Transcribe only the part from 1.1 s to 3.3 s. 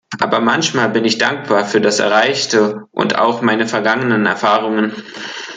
dankbar für das Erreichte und